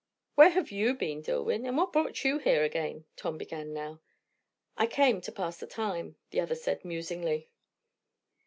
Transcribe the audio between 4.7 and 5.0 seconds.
"I